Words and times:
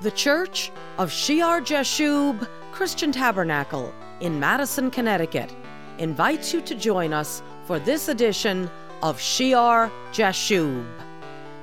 The 0.00 0.10
Church 0.10 0.72
of 0.98 1.10
Shear 1.10 1.60
Jashub 1.60 2.46
Christian 2.72 3.12
Tabernacle 3.12 3.94
in 4.20 4.40
Madison, 4.40 4.90
Connecticut 4.90 5.54
invites 5.98 6.52
you 6.52 6.60
to 6.62 6.74
join 6.74 7.12
us 7.12 7.42
for 7.64 7.78
this 7.78 8.08
edition 8.08 8.68
of 9.02 9.20
Shear 9.20 9.90
Jashub. 10.12 10.84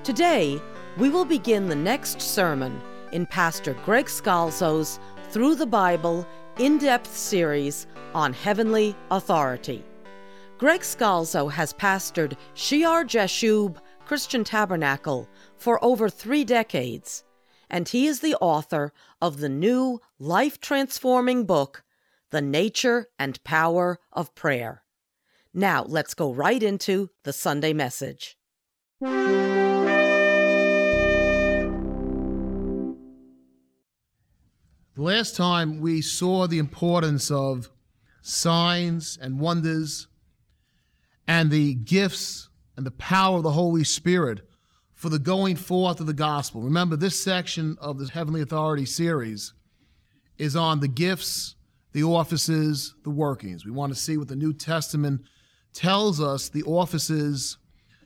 Today, 0.04 0.62
we 0.98 1.10
will 1.10 1.26
begin 1.26 1.68
the 1.68 1.76
next 1.76 2.22
sermon 2.22 2.82
in 3.12 3.26
Pastor 3.26 3.76
Greg 3.86 4.06
Scalzo's 4.06 5.00
Through 5.30 5.56
the 5.56 5.68
Bible 5.68 6.26
in 6.58 6.78
depth 6.78 7.16
series 7.16 7.86
on 8.16 8.32
heavenly 8.32 8.96
authority. 9.12 9.84
Greg 10.58 10.82
Scalzo 10.82 11.52
has 11.52 11.74
pastored 11.74 12.38
Shear 12.54 13.04
Jashub 13.04 13.78
Christian 14.06 14.44
Tabernacle 14.46 15.28
for 15.58 15.84
over 15.84 16.10
three 16.10 16.46
decades, 16.46 17.24
and 17.72 17.88
he 17.88 18.06
is 18.06 18.20
the 18.20 18.36
author 18.36 18.92
of 19.22 19.40
the 19.40 19.50
new 19.50 20.02
life 20.20 20.60
transforming 20.60 21.46
book, 21.46 21.84
The 22.30 22.42
Nature 22.42 23.08
and 23.18 23.42
Power 23.46 23.98
of 24.12 24.36
Prayer. 24.36 24.84
Now, 25.54 25.86
let's 25.88 26.14
go 26.14 26.34
right 26.34 26.62
into 26.62 27.10
the 27.24 27.34
Sunday 27.34 27.72
message. 27.72 28.38
The 29.00 29.08
last 34.98 35.38
time 35.38 35.80
we 35.80 36.02
saw 36.02 36.48
the 36.48 36.60
importance 36.60 37.32
of 37.32 37.70
signs 38.22 39.18
and 39.20 39.40
wonders 39.40 40.08
and 41.26 41.50
the 41.50 41.76
gifts 41.76 42.50
and 42.76 42.86
the 42.86 42.92
power 42.92 43.38
of 43.38 43.44
the 43.44 43.52
Holy 43.52 43.86
Spirit 43.86 44.42
for 45.02 45.10
the 45.10 45.18
going 45.18 45.56
forth 45.56 46.00
of 46.00 46.06
the 46.06 46.14
gospel. 46.14 46.62
Remember, 46.62 46.96
this 46.96 47.24
section 47.24 47.76
of 47.82 47.98
the 47.98 48.06
Heavenly 48.06 48.44
Authority 48.44 48.86
series 48.86 49.52
is 50.38 50.56
on 50.56 50.80
the 50.80 50.88
gifts, 50.88 51.56
the 51.92 52.04
offices, 52.04 52.94
the 53.04 53.10
workings. 53.10 53.66
We 53.66 53.72
want 53.72 53.92
to 53.92 54.00
see 54.00 54.16
what 54.16 54.28
the 54.28 54.36
New 54.36 54.54
Testament 54.54 55.22
tells 55.74 56.22
us 56.22 56.50
the 56.50 56.62
offices 56.62 57.58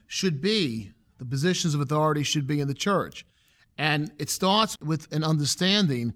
should 0.08 0.42
be, 0.42 0.94
the 1.18 1.26
positions 1.26 1.76
of 1.76 1.82
authority 1.82 2.24
should 2.24 2.48
be 2.48 2.62
in 2.62 2.70
the 2.70 2.74
church. 2.74 3.26
And 3.78 4.14
it 4.18 4.30
starts 4.30 4.78
with 4.82 5.12
an 5.12 5.26
understanding 5.26 6.14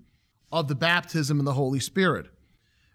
of 0.49 0.69
the 0.69 0.75
baptism 0.75 1.39
in 1.39 1.45
the 1.45 1.55
Holy 1.55 1.81
Spirit. 1.81 2.27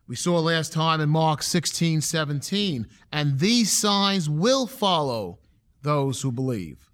We 0.08 0.16
saw 0.16 0.38
last 0.38 0.72
time 0.72 1.02
in 1.02 1.10
Mark 1.10 1.42
16, 1.42 2.00
17, 2.00 2.86
and 3.12 3.38
these 3.40 3.78
signs 3.78 4.30
will 4.30 4.66
follow 4.66 5.40
those 5.82 6.22
who 6.22 6.32
believe. 6.32 6.88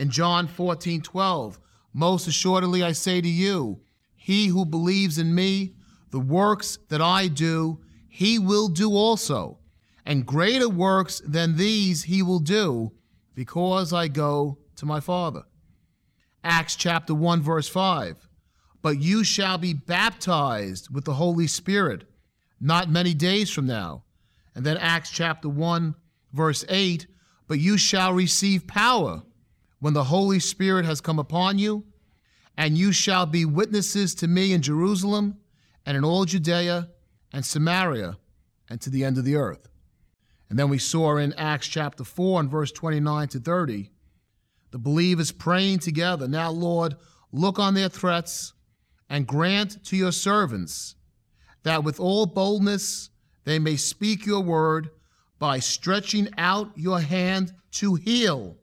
In 0.00 0.08
John 0.08 0.46
14, 0.46 1.02
12, 1.02 1.60
most 1.92 2.26
assuredly 2.26 2.82
I 2.82 2.92
say 2.92 3.20
to 3.20 3.28
you, 3.28 3.82
he 4.16 4.46
who 4.46 4.64
believes 4.64 5.18
in 5.18 5.34
me, 5.34 5.74
the 6.10 6.18
works 6.18 6.78
that 6.88 7.02
I 7.02 7.28
do, 7.28 7.80
he 8.08 8.38
will 8.38 8.68
do 8.68 8.92
also. 8.94 9.58
And 10.06 10.24
greater 10.24 10.70
works 10.70 11.20
than 11.20 11.58
these 11.58 12.04
he 12.04 12.22
will 12.22 12.38
do, 12.38 12.92
because 13.34 13.92
I 13.92 14.08
go 14.08 14.56
to 14.76 14.86
my 14.86 15.00
Father. 15.00 15.42
Acts 16.42 16.76
chapter 16.76 17.14
1, 17.14 17.42
verse 17.42 17.68
5 17.68 18.26
but 18.82 18.98
you 18.98 19.22
shall 19.22 19.58
be 19.58 19.74
baptized 19.74 20.88
with 20.90 21.04
the 21.04 21.12
Holy 21.12 21.46
Spirit 21.46 22.04
not 22.58 22.88
many 22.88 23.12
days 23.12 23.50
from 23.50 23.66
now. 23.66 24.04
And 24.54 24.64
then 24.64 24.78
Acts 24.78 25.10
chapter 25.10 25.50
1, 25.50 25.94
verse 26.32 26.64
8 26.66 27.06
But 27.46 27.58
you 27.58 27.76
shall 27.76 28.14
receive 28.14 28.66
power 28.66 29.22
when 29.80 29.94
the 29.94 30.04
Holy 30.04 30.38
Spirit 30.38 30.84
has 30.84 31.00
come 31.00 31.18
upon 31.18 31.58
you, 31.58 31.84
and 32.56 32.76
you 32.76 32.92
shall 32.92 33.26
be 33.26 33.44
witnesses 33.44 34.14
to 34.16 34.28
me 34.28 34.52
in 34.52 34.62
Jerusalem 34.62 35.38
and 35.84 35.96
in 35.96 36.04
all 36.04 36.24
Judea 36.24 36.90
and 37.32 37.44
Samaria 37.44 38.18
and 38.68 38.80
to 38.80 38.90
the 38.90 39.04
end 39.04 39.18
of 39.18 39.24
the 39.24 39.36
earth. 39.36 39.68
And 40.48 40.58
then 40.58 40.68
we 40.68 40.78
saw 40.78 41.16
in 41.16 41.32
Acts 41.34 41.68
chapter 41.68 42.04
4 42.04 42.40
and 42.40 42.50
verse 42.50 42.72
29 42.72 43.28
to 43.28 43.40
30 43.40 43.90
the 44.70 44.78
believers 44.78 45.32
praying 45.32 45.80
together, 45.80 46.28
Now, 46.28 46.50
Lord, 46.50 46.94
look 47.32 47.58
on 47.58 47.74
their 47.74 47.88
threats 47.88 48.52
and 49.08 49.26
grant 49.26 49.84
to 49.86 49.96
your 49.96 50.12
servants 50.12 50.94
that 51.62 51.84
with 51.84 51.98
all 51.98 52.26
boldness 52.26 53.10
they 53.44 53.58
may 53.58 53.76
speak 53.76 54.26
your 54.26 54.40
word 54.40 54.90
by 55.38 55.58
stretching 55.58 56.28
out 56.38 56.70
your 56.76 57.00
hand 57.00 57.52
to 57.72 57.94
heal, 57.96 58.56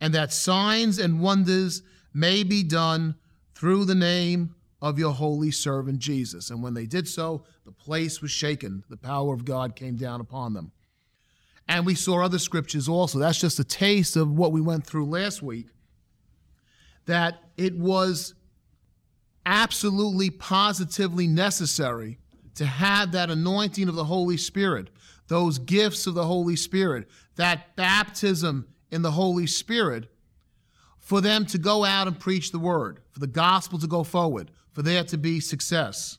and 0.00 0.14
that 0.14 0.32
signs 0.32 0.98
and 0.98 1.20
wonders 1.20 1.82
may 2.12 2.42
be 2.42 2.62
done 2.62 3.14
through 3.54 3.84
the 3.84 3.94
name 3.94 4.54
of 4.82 4.98
your 4.98 5.12
holy 5.12 5.50
servant 5.50 5.98
Jesus. 5.98 6.50
And 6.50 6.62
when 6.62 6.74
they 6.74 6.86
did 6.86 7.08
so, 7.08 7.44
the 7.64 7.72
place 7.72 8.20
was 8.20 8.30
shaken. 8.30 8.84
The 8.88 8.96
power 8.96 9.32
of 9.32 9.44
God 9.44 9.74
came 9.74 9.96
down 9.96 10.20
upon 10.20 10.52
them. 10.52 10.72
And 11.68 11.84
we 11.84 11.94
saw 11.94 12.22
other 12.22 12.38
scriptures 12.38 12.88
also. 12.88 13.18
That's 13.18 13.40
just 13.40 13.58
a 13.58 13.64
taste 13.64 14.16
of 14.16 14.30
what 14.30 14.52
we 14.52 14.60
went 14.60 14.86
through 14.86 15.06
last 15.06 15.42
week. 15.42 15.68
That 17.06 17.42
it 17.56 17.76
was 17.76 18.34
absolutely 19.44 20.30
positively 20.30 21.26
necessary 21.26 22.18
to 22.56 22.66
have 22.66 23.12
that 23.12 23.30
anointing 23.30 23.88
of 23.88 23.94
the 23.94 24.04
Holy 24.04 24.36
Spirit, 24.36 24.90
those 25.28 25.58
gifts 25.58 26.06
of 26.06 26.14
the 26.14 26.26
Holy 26.26 26.56
Spirit, 26.56 27.08
that 27.36 27.76
baptism 27.76 28.66
in 28.90 29.02
the 29.02 29.12
Holy 29.12 29.46
Spirit, 29.46 30.10
for 30.98 31.20
them 31.20 31.46
to 31.46 31.58
go 31.58 31.84
out 31.84 32.06
and 32.06 32.18
preach 32.18 32.50
the 32.50 32.58
word, 32.58 33.00
for 33.10 33.20
the 33.20 33.26
gospel 33.26 33.78
to 33.78 33.86
go 33.86 34.02
forward, 34.02 34.50
for 34.72 34.82
there 34.82 35.04
to 35.04 35.16
be 35.16 35.40
success. 35.40 36.18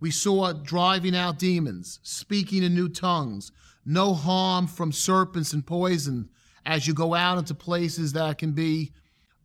We 0.00 0.10
saw 0.10 0.52
driving 0.52 1.16
out 1.16 1.38
demons, 1.38 2.00
speaking 2.02 2.62
in 2.62 2.74
new 2.74 2.88
tongues, 2.88 3.52
no 3.84 4.14
harm 4.14 4.66
from 4.66 4.92
serpents 4.92 5.52
and 5.52 5.66
poison 5.66 6.28
as 6.64 6.86
you 6.86 6.94
go 6.94 7.14
out 7.14 7.38
into 7.38 7.54
places 7.54 8.12
that 8.12 8.38
can 8.38 8.52
be 8.52 8.92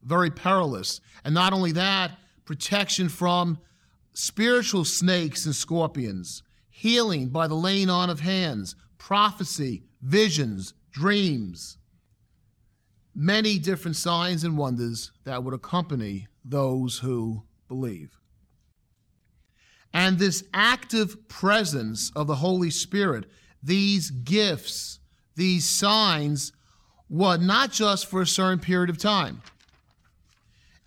very 0.04 0.32
perilous. 0.32 1.00
And 1.24 1.34
not 1.34 1.54
only 1.54 1.72
that, 1.74 2.18
protection 2.46 3.08
from 3.08 3.60
spiritual 4.14 4.84
snakes 4.84 5.46
and 5.46 5.56
scorpions, 5.56 6.44
healing 6.70 7.30
by 7.30 7.48
the 7.48 7.56
laying 7.56 7.90
on 7.90 8.10
of 8.10 8.20
hands, 8.20 8.76
prophecy, 8.98 9.84
visions, 10.02 10.74
dreams. 10.92 11.78
Many 13.14 13.60
different 13.60 13.98
signs 13.98 14.44
and 14.44 14.58
wonders 14.58 15.12
that 15.26 15.44
would 15.44 15.54
accompany 15.54 16.28
those 16.46 17.00
who 17.00 17.44
believe. 17.68 18.18
And 19.94 20.18
this 20.18 20.44
active 20.54 21.28
presence 21.28 22.12
of 22.16 22.28
the 22.28 22.36
Holy 22.36 22.70
Spirit, 22.70 23.26
these 23.62 24.10
gifts, 24.10 25.00
these 25.36 25.68
signs, 25.68 26.54
were 27.10 27.38
not 27.38 27.72
just 27.72 28.08
for 28.08 28.22
a 28.22 28.28
certain 28.28 28.60
period 28.60 28.90
of 28.90 28.98
time 28.98 29.42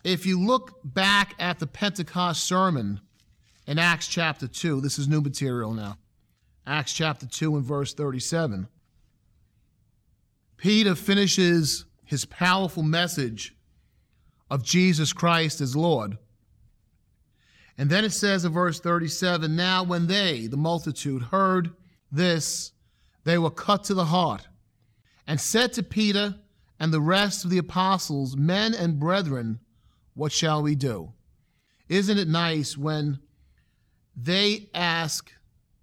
if 0.04 0.26
you 0.26 0.38
look 0.38 0.78
back 0.84 1.34
at 1.38 1.58
the 1.58 1.66
Pentecost 1.66 2.44
sermon 2.44 3.00
in 3.66 3.78
Acts 3.78 4.06
chapter 4.06 4.46
2, 4.46 4.82
this 4.82 4.98
is 4.98 5.08
new 5.08 5.22
material 5.22 5.72
now. 5.72 5.96
Acts 6.66 6.92
chapter 6.92 7.26
2 7.26 7.56
and 7.56 7.64
verse 7.64 7.94
37. 7.94 8.68
Peter 10.58 10.94
finishes 10.94 11.86
his 12.04 12.24
powerful 12.24 12.82
message 12.82 13.54
of 14.50 14.62
Jesus 14.62 15.12
Christ 15.12 15.60
as 15.60 15.74
Lord. 15.74 16.18
And 17.76 17.90
then 17.90 18.04
it 18.04 18.12
says 18.12 18.44
in 18.44 18.52
verse 18.52 18.80
37 18.80 19.54
Now, 19.56 19.82
when 19.82 20.06
they, 20.06 20.46
the 20.46 20.56
multitude, 20.56 21.22
heard 21.22 21.70
this, 22.12 22.72
they 23.24 23.38
were 23.38 23.50
cut 23.50 23.84
to 23.84 23.94
the 23.94 24.04
heart 24.04 24.46
and 25.26 25.40
said 25.40 25.72
to 25.72 25.82
Peter 25.82 26.36
and 26.78 26.92
the 26.92 27.00
rest 27.00 27.44
of 27.44 27.50
the 27.50 27.58
apostles, 27.58 28.36
Men 28.36 28.74
and 28.74 29.00
brethren, 29.00 29.60
what 30.14 30.32
shall 30.32 30.62
we 30.62 30.74
do? 30.74 31.12
Isn't 31.88 32.18
it 32.18 32.28
nice 32.28 32.76
when 32.76 33.18
they 34.16 34.68
ask 34.74 35.32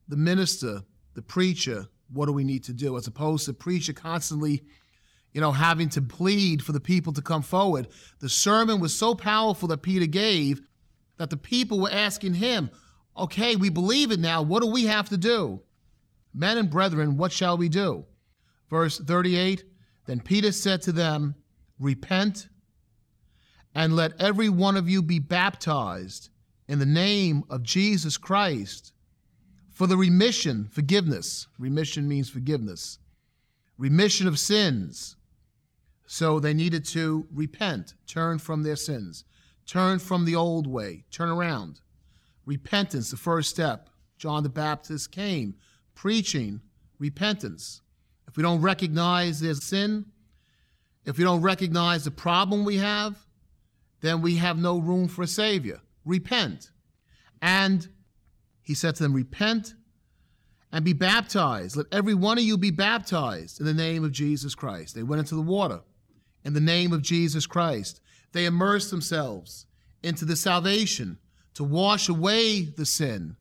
the 0.07 0.15
minister, 0.15 0.83
the 1.13 1.21
preacher, 1.21 1.87
what 2.13 2.25
do 2.25 2.33
we 2.33 2.43
need 2.43 2.63
to 2.65 2.73
do, 2.73 2.97
as 2.97 3.07
opposed 3.07 3.45
to 3.45 3.53
preacher 3.53 3.93
constantly, 3.93 4.63
you 5.33 5.41
know, 5.41 5.51
having 5.51 5.89
to 5.89 6.01
plead 6.01 6.61
for 6.61 6.71
the 6.71 6.79
people 6.79 7.13
to 7.13 7.21
come 7.21 7.41
forward. 7.41 7.87
The 8.19 8.29
sermon 8.29 8.79
was 8.79 8.95
so 8.95 9.15
powerful 9.15 9.67
that 9.69 9.81
Peter 9.81 10.05
gave 10.05 10.61
that 11.17 11.29
the 11.29 11.37
people 11.37 11.79
were 11.79 11.91
asking 11.91 12.35
him, 12.35 12.69
okay, 13.17 13.55
we 13.55 13.69
believe 13.69 14.11
it 14.11 14.19
now. 14.19 14.41
What 14.41 14.61
do 14.61 14.67
we 14.67 14.85
have 14.85 15.09
to 15.09 15.17
do? 15.17 15.61
Men 16.33 16.57
and 16.57 16.69
brethren, 16.69 17.17
what 17.17 17.31
shall 17.31 17.57
we 17.57 17.69
do? 17.69 18.05
Verse 18.69 18.99
38 18.99 19.63
Then 20.05 20.19
Peter 20.19 20.51
said 20.51 20.81
to 20.83 20.91
them, 20.91 21.35
Repent 21.79 22.47
and 23.73 23.95
let 23.95 24.19
every 24.19 24.49
one 24.49 24.77
of 24.77 24.89
you 24.89 25.01
be 25.01 25.19
baptized 25.19 26.29
in 26.67 26.79
the 26.79 26.85
name 26.85 27.43
of 27.49 27.63
Jesus 27.63 28.17
Christ 28.17 28.93
for 29.69 29.87
the 29.87 29.97
remission, 29.97 30.67
forgiveness. 30.71 31.47
Remission 31.57 32.07
means 32.07 32.29
forgiveness, 32.29 32.99
remission 33.77 34.27
of 34.27 34.39
sins. 34.39 35.15
So 36.05 36.39
they 36.39 36.53
needed 36.53 36.85
to 36.87 37.27
repent, 37.31 37.93
turn 38.05 38.39
from 38.39 38.63
their 38.63 38.75
sins, 38.75 39.23
Turn 39.71 39.99
from 39.99 40.25
the 40.25 40.35
old 40.35 40.67
way. 40.67 41.05
Turn 41.11 41.29
around. 41.29 41.79
Repentance, 42.45 43.11
the 43.11 43.15
first 43.15 43.49
step. 43.49 43.89
John 44.17 44.43
the 44.43 44.49
Baptist 44.49 45.13
came 45.13 45.55
preaching 45.95 46.59
repentance. 46.99 47.81
If 48.27 48.35
we 48.35 48.43
don't 48.43 48.61
recognize 48.61 49.39
there's 49.39 49.63
sin, 49.63 50.07
if 51.05 51.17
we 51.17 51.23
don't 51.23 51.41
recognize 51.41 52.03
the 52.03 52.11
problem 52.11 52.65
we 52.65 52.79
have, 52.79 53.17
then 54.01 54.21
we 54.21 54.35
have 54.35 54.57
no 54.57 54.77
room 54.77 55.07
for 55.07 55.23
a 55.23 55.27
Savior. 55.27 55.79
Repent. 56.05 56.71
And 57.41 57.87
he 58.61 58.73
said 58.73 58.95
to 58.95 59.03
them, 59.03 59.13
Repent 59.13 59.73
and 60.71 60.83
be 60.83 60.91
baptized. 60.91 61.77
Let 61.77 61.87
every 61.93 62.13
one 62.13 62.37
of 62.37 62.43
you 62.43 62.57
be 62.57 62.71
baptized 62.71 63.61
in 63.61 63.65
the 63.65 63.73
name 63.73 64.03
of 64.03 64.11
Jesus 64.11 64.53
Christ. 64.53 64.95
They 64.95 65.03
went 65.03 65.21
into 65.21 65.35
the 65.35 65.41
water 65.41 65.81
in 66.43 66.53
the 66.53 66.59
name 66.59 66.93
of 66.93 67.01
Jesus 67.01 67.45
Christ. 67.45 68.01
They 68.31 68.45
immerse 68.45 68.89
themselves 68.89 69.65
into 70.03 70.25
the 70.25 70.35
salvation 70.35 71.17
to 71.53 71.63
wash 71.63 72.09
away 72.09 72.63
the 72.63 72.85
sin. 72.85 73.35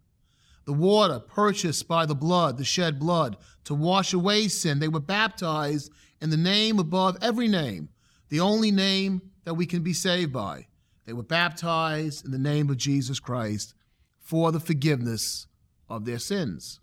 The 0.64 0.72
water 0.72 1.18
purchased 1.18 1.88
by 1.88 2.06
the 2.06 2.14
blood, 2.14 2.58
the 2.58 2.64
shed 2.64 2.98
blood, 2.98 3.36
to 3.64 3.74
wash 3.74 4.12
away 4.12 4.48
sin. 4.48 4.78
They 4.78 4.88
were 4.88 5.00
baptized 5.00 5.90
in 6.20 6.30
the 6.30 6.36
name 6.36 6.78
above 6.78 7.16
every 7.22 7.48
name, 7.48 7.88
the 8.28 8.40
only 8.40 8.70
name 8.70 9.22
that 9.44 9.54
we 9.54 9.66
can 9.66 9.82
be 9.82 9.92
saved 9.92 10.32
by. 10.32 10.66
They 11.06 11.12
were 11.12 11.22
baptized 11.22 12.24
in 12.24 12.30
the 12.30 12.38
name 12.38 12.70
of 12.70 12.76
Jesus 12.76 13.18
Christ 13.18 13.74
for 14.20 14.52
the 14.52 14.60
forgiveness 14.60 15.46
of 15.88 16.04
their 16.04 16.18
sins. 16.18 16.80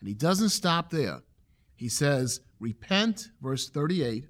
And 0.00 0.08
he 0.08 0.14
doesn't 0.14 0.50
stop 0.50 0.90
there. 0.90 1.22
He 1.74 1.88
says, 1.88 2.40
Repent, 2.58 3.28
verse 3.42 3.68
38, 3.68 4.24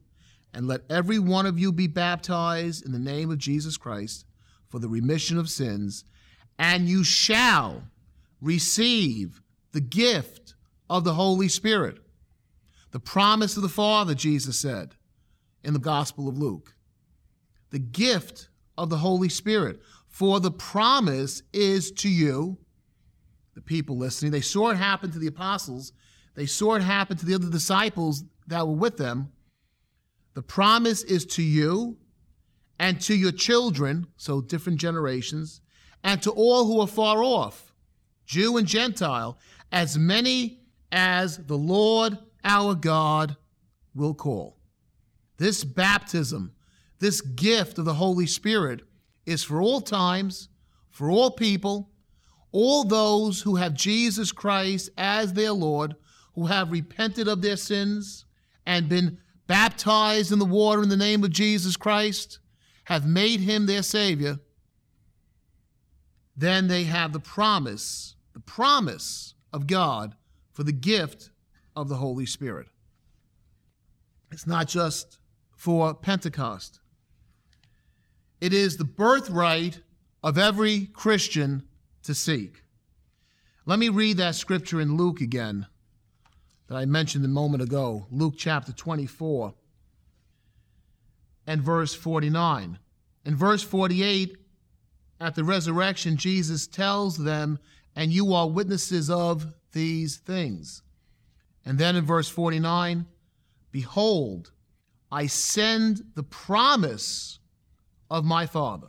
and 0.57 0.67
let 0.67 0.81
every 0.89 1.19
one 1.19 1.45
of 1.45 1.59
you 1.59 1.71
be 1.71 1.87
baptized 1.87 2.83
in 2.87 2.91
the 2.91 2.99
name 2.99 3.31
of 3.31 3.37
Jesus 3.37 3.77
Christ 3.77 4.25
for 4.69 4.79
the 4.79 4.89
remission 4.89 5.37
of 5.37 5.51
sins, 5.51 6.03
and 6.59 6.89
you 6.89 7.05
shall 7.05 7.83
receive 8.41 9.43
the 9.73 9.83
gift 9.83 10.55
of 10.89 11.05
the 11.05 11.13
Holy 11.13 11.49
Spirit. 11.49 11.99
The 12.93 12.99
promise 12.99 13.57
of 13.57 13.63
the 13.63 13.69
Father, 13.69 14.15
Jesus 14.15 14.59
said 14.59 14.95
in 15.63 15.75
the 15.75 15.79
Gospel 15.79 16.27
of 16.27 16.39
Luke. 16.39 16.75
The 17.69 17.79
gift 17.79 18.49
of 18.79 18.89
the 18.89 18.97
Holy 18.97 19.29
Spirit. 19.29 19.81
For 20.09 20.41
the 20.41 20.51
promise 20.51 21.43
is 21.53 21.91
to 21.93 22.09
you, 22.09 22.57
the 23.55 23.61
people 23.61 23.99
listening. 23.99 24.33
They 24.33 24.41
saw 24.41 24.71
it 24.71 24.79
happen 24.79 25.11
to 25.11 25.19
the 25.19 25.27
apostles, 25.27 25.93
they 26.35 26.47
saw 26.47 26.77
it 26.77 26.83
happen 26.83 27.19
to 27.19 27.27
the 27.27 27.35
other 27.35 27.51
disciples 27.51 28.25
that 28.47 28.67
were 28.67 28.73
with 28.73 28.97
them. 28.97 29.33
The 30.37 30.43
promise 30.43 31.03
is 31.03 31.25
to 31.29 31.43
you 31.43 31.97
and 32.79 33.01
to 33.01 33.15
your 33.15 33.33
children, 33.33 34.07
so 34.19 34.43
different 34.43 34.79
generations, 34.79 35.63
and 36.05 36.21
to 36.21 36.31
all 36.31 36.67
who 36.67 36.79
are 36.83 36.87
far 36.87 37.25
off, 37.25 37.73
Jew 38.27 38.59
and 38.59 38.67
Gentile, 38.67 39.39
as 39.73 39.97
many 39.97 40.61
as 40.93 41.39
the 41.39 41.57
Lord 41.57 42.19
our 42.45 42.75
God 42.75 43.39
will 43.95 44.13
call. 44.13 44.59
This 45.39 45.65
baptism, 45.65 46.53
this 46.99 47.23
gift 47.23 47.79
of 47.79 47.87
the 47.87 47.95
Holy 47.95 48.27
Spirit, 48.27 48.83
is 49.25 49.43
for 49.43 49.63
all 49.63 49.81
times, 49.81 50.51
for 50.91 51.11
all 51.11 51.31
people, 51.31 51.89
all 52.53 52.85
those 52.85 53.41
who 53.41 53.57
have 53.57 53.73
Jesus 53.73 54.33
Christ 54.33 54.91
as 54.99 55.33
their 55.33 55.53
Lord, 55.53 55.97
who 56.35 56.45
have 56.45 56.73
repented 56.73 57.27
of 57.27 57.41
their 57.41 57.57
sins 57.57 58.27
and 58.67 58.87
been 58.87 59.17
baptized 59.47 60.33
in 60.33 60.39
the 60.39 60.45
water 60.45 60.83
in 60.83 60.89
the 60.89 60.97
name 60.97 61.23
of 61.25 61.31
Jesus 61.31 61.77
Christ, 61.77 62.39
have 62.85 63.07
made 63.07 63.41
him 63.41 63.67
their 63.67 63.83
Savior, 63.83 64.39
then 66.37 66.69
they 66.69 66.85
have 66.85 67.13
the 67.13 67.21
promise, 67.21 68.15
the 68.33 68.41
promise 68.41 69.35
of 69.53 69.67
God 69.67 70.15
for 70.53 70.63
the 70.63 70.73
gift 70.73 71.31
of 71.75 71.89
the 71.89 71.97
Holy 71.97 72.27
Spirit. 72.27 72.69
It's 74.31 74.47
not 74.47 74.69
just 74.69 75.19
for 75.57 75.95
Pentecost, 75.95 76.81
it 78.41 78.53
is 78.53 78.77
the 78.77 78.85
birthright 78.85 79.81
of 80.23 80.37
every 80.37 80.87
Christian 80.87 81.63
to 82.03 82.15
seek. 82.15 82.63
Let 83.65 83.79
me 83.79 83.89
read 83.89 84.19
that 84.19 84.35
scripture 84.35 84.81
in 84.81 84.97
Luke 84.97 85.21
again 85.21 85.67
that 86.69 86.77
I 86.77 86.85
mentioned 86.85 87.25
a 87.25 87.29
moment 87.29 87.63
ago, 87.63 88.07
Luke 88.11 88.35
chapter 88.37 88.73
24 88.73 89.55
and 91.47 91.63
verse 91.63 91.95
49. 91.95 92.79
In 93.25 93.37
verse 93.37 93.63
48, 93.63 94.37
at 95.21 95.35
the 95.35 95.45
resurrection, 95.45 96.17
Jesus 96.17 96.67
tells 96.67 97.17
them, 97.19 97.59
And 97.95 98.13
you 98.13 98.33
are 98.35 98.49
witnesses 98.49 99.11
of 99.11 99.47
these 99.73 100.17
things. 100.17 100.83
And 101.65 101.79
then 101.79 101.97
in 101.97 102.05
verse 102.05 102.29
49, 102.29 103.07
Behold, 103.73 104.53
I 105.11 105.27
send 105.27 106.03
the 106.15 106.23
promise 106.23 107.39
of 108.11 108.25
my 108.25 108.47
Father. 108.47 108.89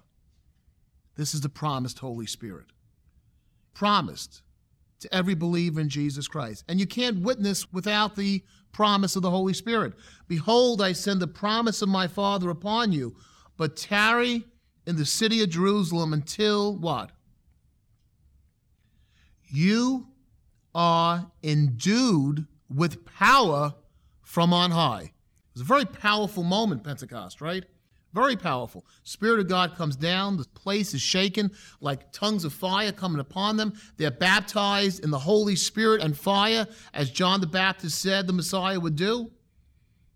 This 1.16 1.34
is 1.34 1.42
the 1.42 1.50
promised 1.50 2.00
Holy 2.00 2.28
Spirit. 2.28 2.68
Promised 3.74 4.42
to 5.00 5.14
every 5.14 5.36
believer 5.36 5.80
in 5.80 5.90
Jesus 5.90 6.28
Christ. 6.28 6.64
And 6.68 6.80
you 6.80 6.88
can't 6.88 7.22
witness 7.22 7.72
without 7.72 8.16
the 8.16 8.44
promise 8.72 9.16
of 9.16 9.22
the 9.22 9.32
Holy 9.32 9.54
Spirit. 9.54 9.94
Behold, 10.28 10.82
I 10.82 10.94
send 10.94 11.22
the 11.22 11.28
promise 11.28 11.82
of 11.82 11.90
my 11.90 12.08
Father 12.08 12.50
upon 12.50 12.92
you, 12.92 13.16
but 13.58 13.76
tarry 13.76 14.46
in 14.86 14.96
the 14.96 15.06
city 15.06 15.42
of 15.42 15.50
Jerusalem 15.50 16.14
until 16.14 16.76
what? 16.76 17.12
You 19.50 20.08
are 20.76 21.32
endued 21.44 22.46
with 22.70 23.06
power 23.06 23.74
from 24.22 24.54
on 24.54 24.72
high. 24.72 25.04
It 25.04 25.12
was 25.54 25.62
a 25.62 25.66
very 25.66 25.86
powerful 25.86 26.44
moment, 26.44 26.84
Pentecost, 26.84 27.42
right? 27.42 27.64
Very 28.14 28.36
powerful. 28.36 28.86
Spirit 29.04 29.40
of 29.40 29.48
God 29.48 29.76
comes 29.76 29.96
down. 29.96 30.38
The 30.38 30.46
place 30.46 30.94
is 30.94 31.02
shaken 31.02 31.52
like 31.82 32.12
tongues 32.12 32.46
of 32.46 32.54
fire 32.54 32.92
coming 32.92 33.20
upon 33.20 33.58
them. 33.58 33.74
They're 33.98 34.12
baptized 34.12 35.04
in 35.04 35.12
the 35.12 35.20
Holy 35.20 35.56
Spirit 35.56 36.02
and 36.02 36.18
fire, 36.18 36.66
as 36.94 37.12
John 37.12 37.42
the 37.42 37.48
Baptist 37.48 38.00
said 38.02 38.26
the 38.26 38.34
Messiah 38.34 38.80
would 38.80 38.96
do. 38.96 39.32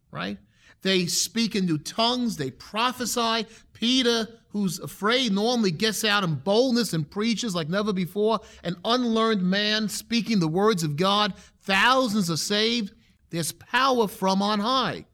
Right? 0.10 0.38
They 0.82 1.06
speak 1.06 1.56
in 1.56 1.66
new 1.66 1.78
tongues. 1.78 2.38
They 2.38 2.52
prophesy. 2.52 3.46
Peter, 3.74 4.28
who's 4.50 4.80
afraid, 4.80 5.32
normally 5.32 5.72
gets 5.72 6.04
out 6.04 6.24
in 6.24 6.36
boldness 6.36 6.94
and 6.94 7.10
preaches 7.10 7.54
like 7.54 7.70
never 7.70 7.94
before. 7.94 8.40
An 8.64 8.76
unlearned 8.86 9.44
man 9.44 9.90
speaking 9.90 10.40
the 10.40 10.48
words 10.48 10.84
of 10.84 10.96
God. 10.96 11.34
Thousands 11.62 12.32
are 12.32 12.38
saved. 12.38 12.94
There's 13.30 13.52
power 13.52 14.08
from 14.08 14.42
on 14.42 14.60
high. 14.60 15.06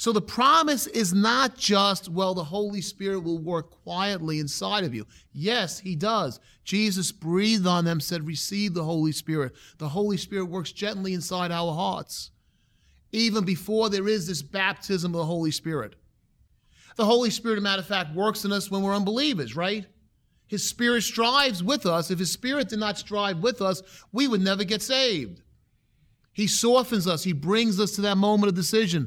So 0.00 0.12
the 0.12 0.22
promise 0.22 0.86
is 0.86 1.12
not 1.12 1.58
just, 1.58 2.08
well, 2.08 2.32
the 2.32 2.42
Holy 2.42 2.80
Spirit 2.80 3.20
will 3.20 3.36
work 3.36 3.82
quietly 3.82 4.40
inside 4.40 4.82
of 4.82 4.94
you. 4.94 5.06
Yes, 5.34 5.78
He 5.78 5.94
does. 5.94 6.40
Jesus 6.64 7.12
breathed 7.12 7.66
on 7.66 7.84
them, 7.84 8.00
said, 8.00 8.26
Receive 8.26 8.72
the 8.72 8.82
Holy 8.82 9.12
Spirit. 9.12 9.52
The 9.76 9.90
Holy 9.90 10.16
Spirit 10.16 10.46
works 10.46 10.72
gently 10.72 11.12
inside 11.12 11.52
our 11.52 11.74
hearts, 11.74 12.30
even 13.12 13.44
before 13.44 13.90
there 13.90 14.08
is 14.08 14.26
this 14.26 14.40
baptism 14.40 15.14
of 15.14 15.18
the 15.18 15.26
Holy 15.26 15.50
Spirit. 15.50 15.96
The 16.96 17.04
Holy 17.04 17.28
Spirit, 17.28 17.58
a 17.58 17.60
matter 17.60 17.82
of 17.82 17.86
fact, 17.86 18.14
works 18.14 18.46
in 18.46 18.52
us 18.52 18.70
when 18.70 18.80
we're 18.80 18.96
unbelievers, 18.96 19.54
right? 19.54 19.84
His 20.46 20.66
Spirit 20.66 21.02
strives 21.02 21.62
with 21.62 21.84
us. 21.84 22.10
If 22.10 22.20
His 22.20 22.32
Spirit 22.32 22.70
did 22.70 22.78
not 22.78 22.96
strive 22.96 23.40
with 23.40 23.60
us, 23.60 23.82
we 24.12 24.28
would 24.28 24.40
never 24.40 24.64
get 24.64 24.80
saved. 24.80 25.42
He 26.32 26.46
softens 26.46 27.06
us, 27.06 27.22
He 27.22 27.34
brings 27.34 27.78
us 27.78 27.90
to 27.96 28.00
that 28.00 28.16
moment 28.16 28.48
of 28.48 28.54
decision 28.54 29.06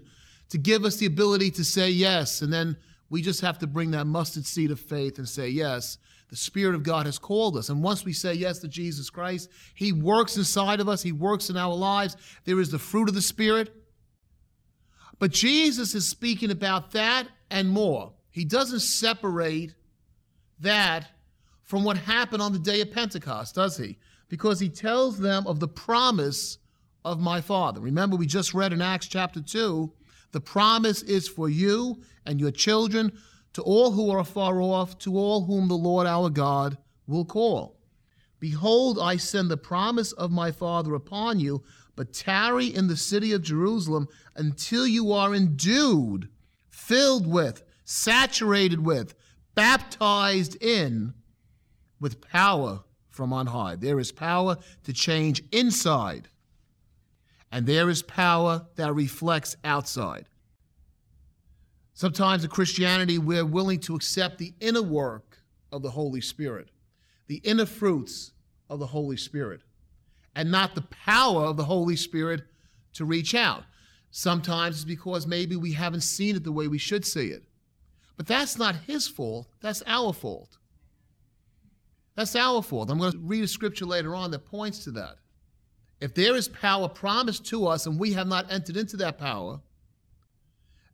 to 0.49 0.57
give 0.57 0.85
us 0.85 0.97
the 0.97 1.05
ability 1.05 1.51
to 1.51 1.63
say 1.63 1.89
yes. 1.89 2.41
And 2.41 2.51
then 2.51 2.77
we 3.09 3.21
just 3.21 3.41
have 3.41 3.59
to 3.59 3.67
bring 3.67 3.91
that 3.91 4.05
mustard 4.05 4.45
seed 4.45 4.71
of 4.71 4.79
faith 4.79 5.17
and 5.17 5.27
say, 5.27 5.47
yes, 5.49 5.97
the 6.29 6.35
Spirit 6.35 6.73
of 6.73 6.81
God 6.81 7.05
has 7.05 7.19
called 7.19 7.57
us. 7.57 7.69
And 7.69 7.83
once 7.83 8.03
we 8.03 8.13
say 8.13 8.33
yes 8.33 8.57
to 8.59 8.67
Jesus 8.67 9.09
Christ, 9.09 9.49
He 9.75 9.91
works 9.91 10.35
inside 10.35 10.79
of 10.79 10.89
us, 10.89 11.03
He 11.03 11.11
works 11.11 11.51
in 11.51 11.57
our 11.57 11.75
lives. 11.75 12.17
There 12.45 12.59
is 12.59 12.71
the 12.71 12.79
fruit 12.79 13.07
of 13.07 13.13
the 13.13 13.21
Spirit. 13.21 13.71
But 15.19 15.31
Jesus 15.31 15.93
is 15.93 16.07
speaking 16.07 16.49
about 16.49 16.91
that 16.93 17.27
and 17.51 17.69
more. 17.69 18.13
He 18.31 18.45
doesn't 18.45 18.79
separate 18.79 19.75
that 20.59 21.07
from 21.61 21.83
what 21.83 21.97
happened 21.97 22.41
on 22.41 22.51
the 22.51 22.59
day 22.59 22.81
of 22.81 22.91
Pentecost, 22.91 23.53
does 23.53 23.77
he? 23.77 23.99
Because 24.27 24.59
he 24.59 24.69
tells 24.69 25.19
them 25.19 25.45
of 25.45 25.59
the 25.59 25.67
promise 25.67 26.57
of 27.05 27.19
my 27.19 27.41
Father. 27.41 27.79
Remember, 27.79 28.15
we 28.15 28.25
just 28.25 28.55
read 28.55 28.73
in 28.73 28.81
Acts 28.81 29.07
chapter 29.07 29.39
2 29.39 29.91
the 30.33 30.41
promise 30.41 31.01
is 31.03 31.27
for 31.29 31.49
you 31.49 32.01
and 32.25 32.39
your 32.39 32.51
children, 32.51 33.17
to 33.53 33.61
all 33.61 33.91
who 33.91 34.09
are 34.09 34.23
far 34.23 34.61
off, 34.61 34.97
to 34.99 35.15
all 35.15 35.45
whom 35.45 35.67
the 35.67 35.75
Lord 35.75 36.07
our 36.07 36.29
God 36.29 36.77
will 37.07 37.23
call. 37.23 37.79
Behold, 38.39 38.99
I 38.99 39.15
send 39.17 39.49
the 39.49 39.57
promise 39.57 40.11
of 40.11 40.31
my 40.31 40.51
Father 40.51 40.95
upon 40.95 41.39
you, 41.39 41.63
but 41.95 42.13
tarry 42.13 42.65
in 42.65 42.87
the 42.87 42.97
city 42.97 43.31
of 43.31 43.43
Jerusalem 43.43 44.07
until 44.35 44.85
you 44.87 45.13
are 45.13 45.33
endued, 45.33 46.27
filled 46.69 47.25
with, 47.25 47.63
saturated 47.85 48.83
with, 48.83 49.15
baptized 49.55 50.61
in 50.61 51.13
with 51.99 52.19
power 52.21 52.83
from 53.09 53.31
on 53.31 53.47
high. 53.47 53.75
There 53.75 53.99
is 53.99 54.11
power 54.11 54.57
to 54.83 54.91
change 54.91 55.43
inside, 55.51 56.27
and 57.53 57.67
there 57.67 57.87
is 57.87 58.01
power 58.01 58.65
that 58.77 58.95
reflects 58.95 59.55
outside. 59.63 60.25
Sometimes 61.93 62.43
in 62.43 62.49
Christianity, 62.49 63.19
we're 63.19 63.45
willing 63.45 63.79
to 63.81 63.93
accept 63.93 64.39
the 64.39 64.55
inner 64.59 64.81
work 64.81 65.37
of 65.71 65.83
the 65.83 65.91
Holy 65.91 66.19
Spirit, 66.19 66.69
the 67.27 67.41
inner 67.43 67.67
fruits 67.67 68.31
of 68.71 68.79
the 68.79 68.87
Holy 68.87 69.17
Spirit, 69.17 69.61
and 70.35 70.49
not 70.49 70.73
the 70.73 70.81
power 70.81 71.43
of 71.43 71.55
the 71.55 71.65
Holy 71.65 71.95
Spirit 71.95 72.41
to 72.93 73.05
reach 73.05 73.35
out. 73.35 73.65
Sometimes 74.09 74.77
it's 74.77 74.85
because 74.85 75.27
maybe 75.27 75.55
we 75.55 75.73
haven't 75.73 76.01
seen 76.01 76.35
it 76.35 76.43
the 76.43 76.51
way 76.51 76.67
we 76.67 76.79
should 76.79 77.05
see 77.05 77.27
it. 77.27 77.43
But 78.17 78.25
that's 78.25 78.57
not 78.57 78.77
his 78.87 79.07
fault, 79.07 79.47
that's 79.61 79.83
our 79.85 80.11
fault. 80.11 80.57
That's 82.15 82.35
our 82.35 82.63
fault. 82.63 82.89
I'm 82.89 82.97
going 82.97 83.11
to 83.11 83.19
read 83.19 83.43
a 83.43 83.47
scripture 83.47 83.85
later 83.85 84.15
on 84.15 84.31
that 84.31 84.45
points 84.45 84.83
to 84.85 84.91
that. 84.91 85.17
If 86.03 86.13
there 86.13 86.35
is 86.35 86.49
power 86.49 86.89
promised 86.89 87.45
to 87.45 87.65
us 87.65 87.85
and 87.85 87.97
we 87.97 88.11
have 88.11 88.27
not 88.27 88.51
entered 88.51 88.75
into 88.75 88.97
that 88.97 89.17
power, 89.17 89.61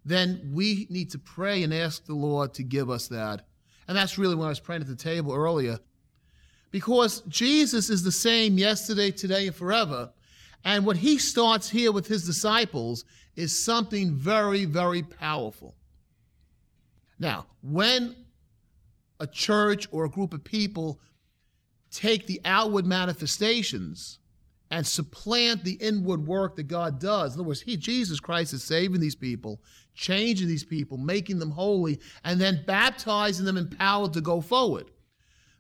then 0.06 0.52
we 0.54 0.86
need 0.92 1.10
to 1.10 1.18
pray 1.18 1.64
and 1.64 1.74
ask 1.74 2.06
the 2.06 2.14
Lord 2.14 2.54
to 2.54 2.64
give 2.64 2.92
us 2.92 3.08
that. 3.08 3.48
And 3.88 3.98
that's 3.98 4.20
really 4.20 4.36
when 4.36 4.46
I 4.46 4.50
was 4.50 4.60
praying 4.60 4.84
at 4.84 4.88
the 4.88 4.96
table 4.96 5.34
earlier. 5.34 5.80
Because 6.70 7.22
Jesus 7.22 7.90
is 7.90 8.04
the 8.04 8.12
same 8.12 8.60
yesterday, 8.60 9.10
today, 9.10 9.48
and 9.48 9.56
forever. 9.56 10.12
And 10.64 10.86
what 10.86 10.98
he 10.98 11.18
starts 11.18 11.68
here 11.68 11.92
with 11.92 12.06
his 12.06 12.24
disciples 12.24 13.04
is 13.36 13.66
something 13.66 14.14
very, 14.14 14.66
very 14.66 15.02
powerful. 15.02 15.74
Now, 17.18 17.48
when 17.64 18.16
a 19.20 19.26
church 19.26 19.88
or 19.92 20.06
a 20.06 20.10
group 20.10 20.36
of 20.36 20.44
people 20.44 21.00
take 21.90 22.28
the 22.28 22.42
outward 22.46 22.86
manifestations 22.86 24.20
and 24.72 24.86
supplant 24.86 25.64
the 25.64 25.74
inward 25.74 26.28
work 26.28 26.56
that 26.56 26.68
God 26.68 27.00
does. 27.00 27.34
In 27.34 27.40
other 27.40 27.48
words, 27.48 27.62
He, 27.62 27.76
Jesus 27.78 28.20
Christ, 28.20 28.54
is 28.54 28.64
saving 28.64 29.02
these 29.02 29.16
people, 29.16 29.62
changing 29.96 30.48
these 30.48 30.64
people, 30.64 30.98
making 30.98 31.40
them 31.40 31.52
holy, 31.52 32.00
and 32.24 32.40
then 32.40 32.64
baptizing 32.68 33.46
them 33.46 33.58
empowered 33.58 34.14
to 34.14 34.22
go 34.22 34.42
forward. 34.42 34.92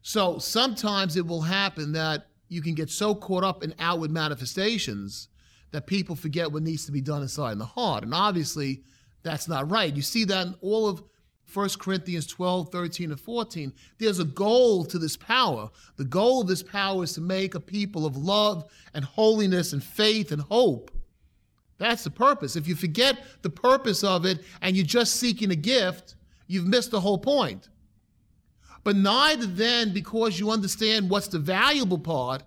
So 0.01 0.37
sometimes 0.37 1.17
it 1.17 1.25
will 1.25 1.41
happen 1.41 1.91
that 1.93 2.27
you 2.47 2.61
can 2.61 2.75
get 2.75 2.89
so 2.89 3.13
caught 3.15 3.43
up 3.43 3.63
in 3.63 3.73
outward 3.79 4.11
manifestations 4.11 5.29
that 5.71 5.87
people 5.87 6.15
forget 6.15 6.51
what 6.51 6.63
needs 6.63 6.85
to 6.85 6.91
be 6.91 7.01
done 7.01 7.21
inside 7.21 7.53
in 7.53 7.59
the 7.59 7.65
heart. 7.65 8.03
And 8.03 8.13
obviously, 8.13 8.83
that's 9.23 9.47
not 9.47 9.69
right. 9.69 9.95
You 9.95 10.01
see 10.01 10.25
that 10.25 10.47
in 10.47 10.55
all 10.61 10.87
of 10.87 11.03
1 11.53 11.69
Corinthians 11.79 12.27
12, 12.27 12.71
13, 12.71 13.11
and 13.11 13.19
14, 13.19 13.73
there's 13.97 14.19
a 14.19 14.25
goal 14.25 14.85
to 14.85 14.99
this 14.99 15.17
power. 15.17 15.69
The 15.97 16.05
goal 16.05 16.41
of 16.41 16.47
this 16.47 16.63
power 16.63 17.03
is 17.03 17.13
to 17.13 17.21
make 17.21 17.55
a 17.55 17.59
people 17.59 18.05
of 18.05 18.17
love 18.17 18.69
and 18.93 19.03
holiness 19.03 19.73
and 19.73 19.83
faith 19.83 20.31
and 20.31 20.41
hope. 20.41 20.91
That's 21.77 22.03
the 22.03 22.11
purpose. 22.11 22.55
If 22.55 22.67
you 22.67 22.75
forget 22.75 23.23
the 23.41 23.49
purpose 23.49 24.03
of 24.03 24.25
it 24.25 24.43
and 24.61 24.75
you're 24.75 24.85
just 24.85 25.15
seeking 25.15 25.51
a 25.51 25.55
gift, 25.55 26.15
you've 26.47 26.67
missed 26.67 26.91
the 26.91 26.99
whole 26.99 27.17
point. 27.17 27.69
But 28.83 28.95
neither 28.95 29.45
then, 29.45 29.93
because 29.93 30.39
you 30.39 30.51
understand 30.51 31.09
what's 31.09 31.27
the 31.27 31.39
valuable 31.39 31.99
part, 31.99 32.43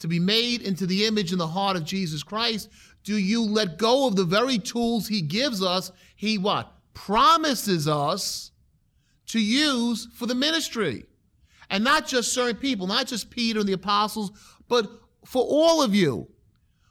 to 0.00 0.08
be 0.08 0.18
made 0.18 0.60
into 0.60 0.86
the 0.86 1.06
image 1.06 1.32
in 1.32 1.38
the 1.38 1.46
heart 1.46 1.76
of 1.76 1.84
Jesus 1.84 2.22
Christ, 2.22 2.68
do 3.04 3.16
you 3.16 3.42
let 3.42 3.78
go 3.78 4.06
of 4.06 4.16
the 4.16 4.24
very 4.24 4.58
tools 4.58 5.08
he 5.08 5.22
gives 5.22 5.62
us? 5.62 5.92
He 6.16 6.36
what? 6.36 6.73
Promises 6.94 7.86
us 7.86 8.52
to 9.26 9.40
use 9.40 10.08
for 10.14 10.26
the 10.26 10.34
ministry. 10.34 11.04
And 11.70 11.82
not 11.82 12.06
just 12.06 12.32
certain 12.32 12.56
people, 12.56 12.86
not 12.86 13.06
just 13.06 13.30
Peter 13.30 13.60
and 13.60 13.68
the 13.68 13.72
apostles, 13.72 14.30
but 14.68 14.88
for 15.24 15.42
all 15.42 15.82
of 15.82 15.94
you, 15.94 16.28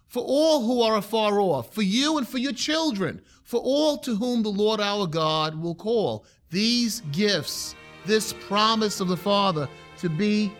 for 0.07 0.23
all 0.23 0.61
who 0.61 0.81
are 0.81 0.97
afar 0.97 1.39
off, 1.39 1.73
for 1.73 1.81
you 1.81 2.17
and 2.17 2.27
for 2.27 2.37
your 2.37 2.53
children, 2.53 3.21
for 3.43 3.59
all 3.59 3.97
to 3.99 4.15
whom 4.15 4.43
the 4.43 4.49
Lord 4.49 4.79
our 4.79 5.07
God 5.07 5.59
will 5.59 5.75
call. 5.75 6.25
These 6.49 7.01
gifts, 7.11 7.75
this 8.05 8.33
promise 8.33 8.99
of 8.99 9.07
the 9.07 9.17
Father 9.17 9.67
to 9.97 10.09
be 10.09 10.51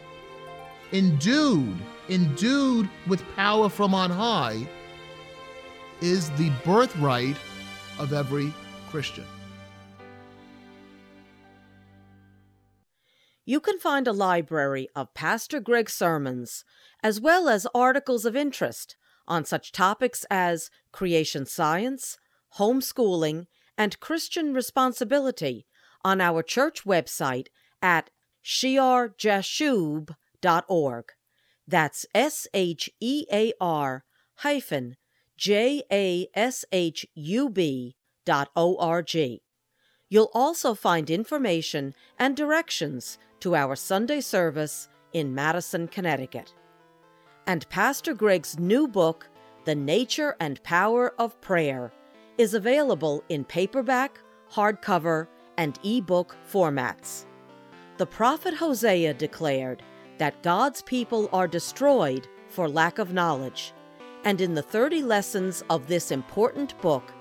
endued, 0.91 1.75
endued 2.09 2.89
with 3.07 3.23
power 3.35 3.69
from 3.69 3.93
on 3.93 4.09
high, 4.09 4.67
is 6.01 6.29
the 6.31 6.51
birthright 6.63 7.37
of 7.99 8.13
every 8.13 8.53
Christian. 8.89 9.25
You 13.45 13.59
can 13.59 13.77
find 13.77 14.07
a 14.07 14.13
library 14.13 14.87
of 14.95 15.13
Pastor 15.13 15.59
Greg's 15.59 15.93
sermons, 15.93 16.63
as 17.01 17.19
well 17.19 17.49
as 17.49 17.67
articles 17.75 18.23
of 18.23 18.37
interest 18.37 18.95
on 19.27 19.43
such 19.43 19.73
topics 19.73 20.25
as 20.29 20.69
creation 20.93 21.45
science, 21.45 22.17
homeschooling, 22.57 23.47
and 23.77 23.99
Christian 23.99 24.53
responsibility 24.53 25.65
on 26.05 26.21
our 26.21 26.41
church 26.41 26.85
website 26.85 27.47
at 27.81 28.09
shearjashub.org. 28.43 31.05
That's 31.67 32.05
S 32.13 32.47
H 32.53 32.89
E 32.99 33.25
A 33.31 33.53
R 33.59 34.03
hyphen 34.35 34.95
J 35.37 35.81
A 35.91 36.27
S 36.33 36.63
H 36.71 37.05
U 37.13 37.49
B 37.49 37.97
dot 38.25 38.49
O 38.55 38.77
R 38.77 39.01
G. 39.01 39.41
You'll 40.09 40.31
also 40.33 40.73
find 40.75 41.09
information 41.09 41.95
and 42.19 42.37
directions 42.37 43.17
to 43.43 43.55
our 43.57 43.75
Sunday 43.75 44.21
service 44.21 44.87
in 45.11 45.35
Madison, 45.35 45.85
Connecticut. 45.89 46.53
And 47.45 47.67
Pastor 47.67 48.13
Greg's 48.13 48.57
new 48.57 48.87
book, 48.87 49.29
The 49.65 49.75
Nature 49.75 50.37
and 50.39 50.63
Power 50.63 51.13
of 51.19 51.41
Prayer, 51.41 51.91
is 52.37 52.53
available 52.53 53.21
in 53.27 53.43
paperback, 53.43 54.17
hardcover, 54.49 55.27
and 55.57 55.77
ebook 55.83 56.37
formats. 56.49 57.25
The 57.97 58.05
prophet 58.05 58.53
Hosea 58.53 59.13
declared 59.13 59.83
that 60.19 60.41
God's 60.41 60.81
people 60.81 61.27
are 61.33 61.47
destroyed 61.49 62.29
for 62.47 62.69
lack 62.69 62.97
of 62.97 63.11
knowledge, 63.11 63.73
and 64.23 64.39
in 64.39 64.53
the 64.53 64.61
30 64.61 65.03
lessons 65.03 65.65
of 65.69 65.87
this 65.87 66.11
important 66.11 66.79
book, 66.79 67.11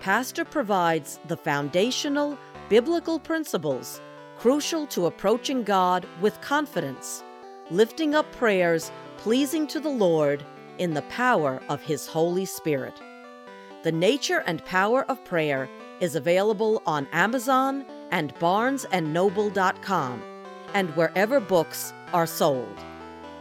Pastor 0.00 0.44
provides 0.44 1.20
the 1.28 1.36
foundational 1.36 2.36
biblical 2.68 3.20
principles 3.20 4.00
crucial 4.40 4.86
to 4.86 5.04
approaching 5.04 5.62
God 5.62 6.08
with 6.22 6.40
confidence, 6.40 7.22
lifting 7.70 8.14
up 8.14 8.32
prayers 8.32 8.90
pleasing 9.18 9.66
to 9.66 9.78
the 9.78 9.90
Lord 9.90 10.42
in 10.78 10.94
the 10.94 11.02
power 11.02 11.60
of 11.68 11.82
His 11.82 12.06
Holy 12.06 12.46
Spirit. 12.46 12.94
The 13.82 13.92
Nature 13.92 14.42
and 14.46 14.64
Power 14.64 15.04
of 15.10 15.22
Prayer 15.26 15.68
is 16.00 16.16
available 16.16 16.82
on 16.86 17.06
Amazon 17.12 17.84
and 18.10 18.34
barnesandnoble.com 18.36 20.22
and 20.72 20.88
wherever 20.96 21.38
books 21.38 21.92
are 22.14 22.26
sold. 22.26 22.78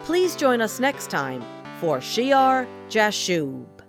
Please 0.00 0.34
join 0.34 0.62
us 0.62 0.80
next 0.80 1.10
time 1.10 1.44
for 1.80 1.98
Shear 2.02 2.68
Jashub. 2.90 3.79